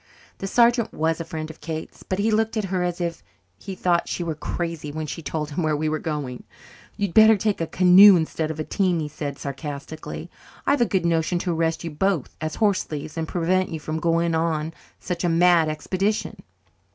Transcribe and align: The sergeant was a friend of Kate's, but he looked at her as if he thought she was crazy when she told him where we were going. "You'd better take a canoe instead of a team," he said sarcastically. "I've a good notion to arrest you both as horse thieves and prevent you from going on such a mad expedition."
The 0.39 0.47
sergeant 0.47 0.91
was 0.91 1.21
a 1.21 1.23
friend 1.23 1.51
of 1.51 1.61
Kate's, 1.61 2.01
but 2.01 2.17
he 2.17 2.31
looked 2.31 2.57
at 2.57 2.63
her 2.73 2.81
as 2.81 2.99
if 2.99 3.21
he 3.59 3.75
thought 3.75 4.09
she 4.09 4.23
was 4.23 4.37
crazy 4.39 4.91
when 4.91 5.05
she 5.05 5.21
told 5.21 5.51
him 5.51 5.61
where 5.61 5.77
we 5.77 5.87
were 5.89 5.99
going. 5.99 6.43
"You'd 6.97 7.13
better 7.13 7.37
take 7.37 7.61
a 7.61 7.67
canoe 7.67 8.15
instead 8.15 8.49
of 8.49 8.59
a 8.59 8.63
team," 8.63 8.99
he 8.99 9.07
said 9.07 9.37
sarcastically. 9.37 10.31
"I've 10.65 10.81
a 10.81 10.87
good 10.89 11.05
notion 11.05 11.37
to 11.45 11.53
arrest 11.53 11.83
you 11.83 11.91
both 11.91 12.35
as 12.41 12.55
horse 12.55 12.81
thieves 12.81 13.15
and 13.15 13.27
prevent 13.27 13.69
you 13.69 13.79
from 13.79 13.99
going 13.99 14.33
on 14.33 14.73
such 14.99 15.23
a 15.23 15.29
mad 15.29 15.69
expedition." 15.69 16.41